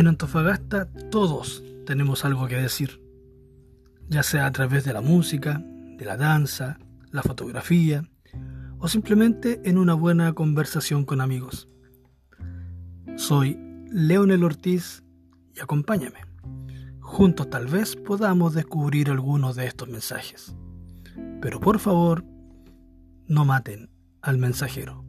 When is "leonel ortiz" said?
13.92-15.04